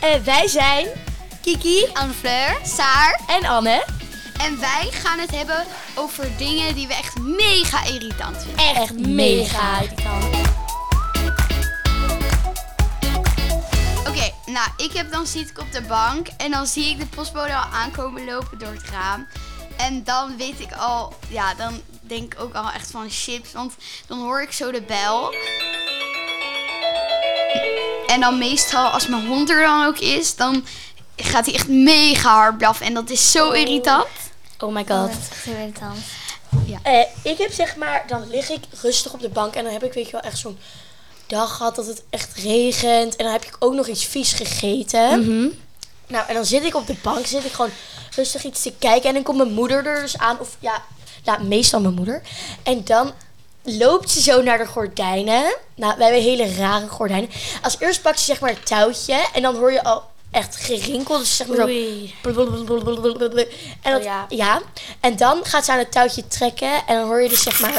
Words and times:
En 0.00 0.24
wij 0.24 0.48
zijn 0.48 0.86
Kiki 1.42 1.86
Anne-Fleur, 1.92 2.58
Saar. 2.64 3.20
en 3.26 3.44
Anne. 3.44 3.84
En 4.40 4.60
wij 4.60 4.88
gaan 4.90 5.18
het 5.18 5.30
hebben 5.30 5.64
over 5.94 6.36
dingen 6.36 6.74
die 6.74 6.86
we 6.86 6.94
echt 6.94 7.18
mega 7.18 7.84
irritant 7.84 8.36
vinden. 8.42 8.74
Echt 8.74 8.98
mega. 8.98 9.80
Oké, 14.08 14.32
nou, 14.46 14.68
ik 14.76 14.92
heb 14.92 15.12
dan 15.12 15.26
zit 15.26 15.50
ik 15.50 15.58
op 15.58 15.72
de 15.72 15.82
bank 15.82 16.28
en 16.36 16.50
dan 16.50 16.66
zie 16.66 16.90
ik 16.90 16.98
de 16.98 17.06
postbode 17.06 17.54
al 17.54 17.70
aankomen 17.72 18.24
lopen 18.24 18.58
door 18.58 18.72
het 18.72 18.90
raam. 18.90 19.26
En 19.76 20.04
dan 20.04 20.36
weet 20.36 20.60
ik 20.60 20.72
al, 20.72 21.14
ja, 21.28 21.54
dan 21.54 21.80
denk 22.00 22.34
ik 22.34 22.40
ook 22.40 22.54
al 22.54 22.70
echt 22.70 22.90
van 22.90 23.10
chips, 23.10 23.52
want 23.52 23.74
dan 24.06 24.18
hoor 24.18 24.42
ik 24.42 24.52
zo 24.52 24.72
de 24.72 24.82
bel. 24.82 25.34
En 28.18 28.24
dan 28.24 28.38
meestal, 28.38 28.88
als 28.88 29.06
mijn 29.06 29.26
hond 29.26 29.50
er 29.50 29.60
dan 29.62 29.86
ook 29.86 29.98
is, 29.98 30.36
dan 30.36 30.64
gaat 31.16 31.44
hij 31.44 31.54
echt 31.54 31.68
mega 31.68 32.30
hard 32.34 32.58
blaffen. 32.58 32.86
En 32.86 32.94
dat 32.94 33.10
is 33.10 33.30
zo 33.30 33.50
irritant. 33.50 34.06
Oh 34.58 34.72
my 34.72 34.80
Oh, 34.80 34.86
god. 34.88 35.10
dat 35.10 35.18
is 35.22 35.28
echt 35.30 35.44
heel 35.44 35.54
irritant. 35.56 35.98
Eh, 36.82 37.00
ik 37.22 37.38
heb 37.38 37.52
zeg 37.52 37.76
maar, 37.76 38.04
dan 38.06 38.30
lig 38.30 38.50
ik 38.50 38.60
rustig 38.82 39.12
op 39.12 39.20
de 39.20 39.28
bank 39.28 39.54
en 39.54 39.64
dan 39.64 39.72
heb 39.72 39.84
ik 39.84 39.92
weet 39.92 40.06
je 40.06 40.12
wel 40.12 40.20
echt 40.20 40.38
zo'n 40.38 40.58
dag 41.26 41.56
gehad 41.56 41.76
dat 41.76 41.86
het 41.86 42.02
echt 42.10 42.36
regent. 42.36 43.16
En 43.16 43.24
dan 43.24 43.32
heb 43.32 43.44
ik 43.44 43.56
ook 43.58 43.74
nog 43.74 43.86
iets 43.86 44.04
vies 44.04 44.32
gegeten. 44.32 45.24
Nou, 46.06 46.28
en 46.28 46.34
dan 46.34 46.44
zit 46.44 46.64
ik 46.64 46.74
op 46.74 46.86
de 46.86 46.96
bank, 47.02 47.26
zit 47.26 47.44
ik 47.44 47.52
gewoon 47.52 47.70
rustig 48.14 48.44
iets 48.44 48.62
te 48.62 48.72
kijken. 48.78 49.08
En 49.08 49.14
dan 49.14 49.22
komt 49.22 49.38
mijn 49.38 49.52
moeder 49.52 49.86
er 49.86 50.02
dus 50.02 50.18
aan, 50.18 50.38
of 50.40 50.56
ja, 50.60 50.82
ja 51.22 51.38
meestal 51.38 51.80
mijn 51.80 51.94
moeder. 51.94 52.22
En 52.62 52.84
dan 52.84 53.12
loopt 53.76 54.10
ze 54.10 54.20
zo 54.20 54.42
naar 54.42 54.58
de 54.58 54.66
gordijnen. 54.66 55.56
Nou, 55.74 55.94
wij 55.98 56.06
hebben 56.06 56.22
hele 56.30 56.54
rare 56.56 56.88
gordijnen. 56.88 57.30
Als 57.62 57.76
eerst 57.78 58.02
pakt 58.02 58.18
ze 58.18 58.24
zeg 58.24 58.40
maar 58.40 58.50
het 58.50 58.66
touwtje 58.66 59.26
en 59.34 59.42
dan 59.42 59.56
hoor 59.56 59.72
je 59.72 59.84
al 59.84 60.02
echt 60.30 60.56
gerinkel. 60.56 61.18
Dus 61.18 61.36
zeg 61.36 61.46
maar 61.46 61.56
zo... 61.56 61.62
Oei. 61.62 62.14
En 63.82 63.92
dat, 63.92 64.00
Oh, 64.00 64.04
ja. 64.06 64.26
ja. 64.28 64.60
En 65.00 65.16
dan 65.16 65.44
gaat 65.44 65.64
ze 65.64 65.72
aan 65.72 65.78
het 65.78 65.92
touwtje 65.92 66.26
trekken 66.26 66.86
en 66.86 66.96
dan 66.96 67.06
hoor 67.06 67.22
je 67.22 67.28
dus 67.28 67.42
zeg 67.42 67.60
maar 67.60 67.76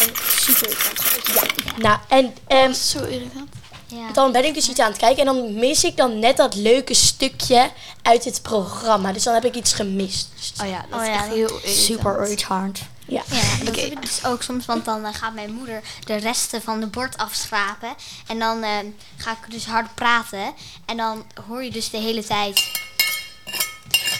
een 0.00 0.12
super 0.38 0.68
irritant. 0.68 1.00
Ja. 1.34 1.42
Nou, 1.76 1.98
en 2.08 2.34
ehm, 2.46 2.72
Zo 2.72 3.04
irritant. 3.04 3.48
Ja. 3.88 4.12
dan 4.12 4.32
ben 4.32 4.44
ik 4.44 4.54
dus 4.54 4.68
iets 4.68 4.80
aan 4.80 4.90
het 4.90 4.98
kijken 4.98 5.18
en 5.26 5.34
dan 5.34 5.54
mis 5.54 5.84
ik 5.84 5.96
dan 5.96 6.18
net 6.18 6.36
dat 6.36 6.54
leuke 6.54 6.94
stukje 6.94 7.70
uit 8.02 8.24
het 8.24 8.42
programma. 8.42 9.12
Dus 9.12 9.22
dan 9.22 9.34
heb 9.34 9.44
ik 9.44 9.54
iets 9.54 9.72
gemist. 9.72 10.28
Dus 10.36 10.52
Oh 10.62 10.68
ja, 10.68 10.84
dat 10.90 10.98
Oh 11.00 11.06
is 11.06 11.12
ja, 11.12 11.14
echt 11.24 11.28
heel 11.34 11.48
irritant. 11.48 11.74
super 11.76 12.22
irritant. 12.22 12.78
Ja. 13.06 13.22
Ja, 13.30 13.64
dat 13.64 13.76
heb 13.76 13.90
ik 13.92 14.02
dus 14.02 14.24
ook 14.24 14.42
soms, 14.42 14.66
want 14.66 14.84
dan 14.84 15.04
eh, 15.04 15.14
gaat 15.14 15.34
mijn 15.34 15.52
moeder 15.52 15.82
de 16.04 16.16
resten 16.16 16.62
van 16.62 16.80
de 16.80 16.86
bord 16.86 17.16
afschrapen. 17.16 17.94
En 18.26 18.38
dan 18.38 18.62
eh, 18.62 18.70
ga 19.16 19.30
ik 19.30 19.50
dus 19.50 19.66
hard 19.66 19.94
praten. 19.94 20.54
En 20.86 20.96
dan 20.96 21.24
hoor 21.48 21.64
je 21.64 21.70
dus 21.70 21.90
de 21.90 21.98
hele 21.98 22.24
tijd. 22.24 22.62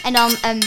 En 0.03 0.13
dan, 0.13 0.35
ehm, 0.41 0.59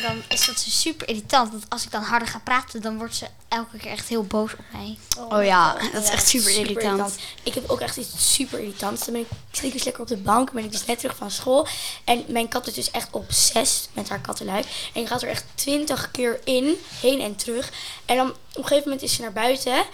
dan 0.00 0.22
is 0.28 0.46
dat 0.46 0.58
zo 0.58 0.70
super 0.70 1.08
irritant. 1.08 1.50
Want 1.50 1.64
als 1.68 1.84
ik 1.84 1.90
dan 1.90 2.02
harder 2.02 2.28
ga 2.28 2.40
praten, 2.44 2.82
dan 2.82 2.98
wordt 2.98 3.14
ze 3.14 3.26
elke 3.48 3.76
keer 3.76 3.90
echt 3.90 4.08
heel 4.08 4.24
boos 4.24 4.52
op 4.52 4.64
mij. 4.72 4.98
Oh 5.28 5.44
ja, 5.44 5.76
dat 5.92 6.02
is 6.02 6.10
echt 6.10 6.28
super 6.28 6.50
irritant. 6.50 7.16
Ik 7.42 7.54
heb 7.54 7.70
ook 7.70 7.80
echt 7.80 7.96
iets 7.96 8.34
super 8.34 8.58
irritants. 8.58 9.04
Dan 9.04 9.12
ben 9.12 9.26
ik, 9.60 9.72
dus 9.72 9.84
lekker 9.84 10.02
op 10.02 10.08
de 10.08 10.16
bank. 10.16 10.52
ben 10.52 10.64
ik 10.64 10.72
dus 10.72 10.84
net 10.84 10.98
terug 10.98 11.16
van 11.16 11.30
school. 11.30 11.66
En 12.04 12.24
mijn 12.28 12.48
kat 12.48 12.66
is 12.66 12.74
dus 12.74 12.90
echt 12.90 13.08
obsessed 13.10 13.88
met 13.92 14.08
haar 14.08 14.20
kattenluik. 14.20 14.64
En 14.94 15.00
je 15.00 15.06
gaat 15.06 15.22
er 15.22 15.28
echt 15.28 15.44
twintig 15.54 16.10
keer 16.10 16.40
in, 16.44 16.74
heen 17.00 17.20
en 17.20 17.36
terug. 17.36 17.70
En 18.04 18.16
dan 18.16 18.28
op 18.28 18.36
een 18.52 18.62
gegeven 18.62 18.82
moment 18.82 19.02
is 19.02 19.14
ze 19.14 19.20
naar 19.20 19.32
buiten. 19.32 19.84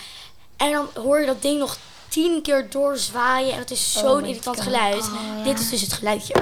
En 0.56 0.72
dan 0.72 0.88
hoor 0.94 1.20
je 1.20 1.26
dat 1.26 1.42
ding 1.42 1.58
nog 1.58 1.78
tien 2.08 2.42
keer 2.42 2.70
doorzwaaien. 2.70 3.52
En 3.52 3.58
dat 3.58 3.70
is 3.70 3.92
zo'n 3.92 4.24
irritant 4.24 4.60
geluid. 4.60 5.04
Dit 5.44 5.60
is 5.60 5.70
dus 5.70 5.80
het 5.80 5.92
geluidje. 5.92 6.34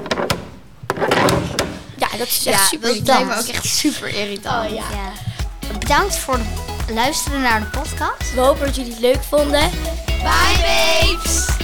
Ja, 2.12 2.18
dat 2.18 2.26
is 2.26 2.46
echt 2.46 2.58
Ja, 2.58 2.64
super 2.66 2.88
dat 2.88 2.96
irritant. 2.96 3.26
lijkt 3.26 3.46
me 3.46 3.48
ook 3.50 3.54
echt 3.56 3.66
super 3.74 4.08
irritant. 4.08 4.70
Oh 4.70 4.74
ja. 4.76 4.84
Ja. 4.90 5.12
Bedankt 5.78 6.16
voor 6.18 6.38
het 6.86 6.94
luisteren 6.94 7.40
naar 7.40 7.60
de 7.60 7.66
podcast. 7.66 8.34
We 8.34 8.40
hopen 8.40 8.66
dat 8.66 8.76
jullie 8.76 8.90
het 8.92 9.00
leuk 9.00 9.22
vonden. 9.22 9.70
Bye, 10.06 10.58
babe! 10.60 11.61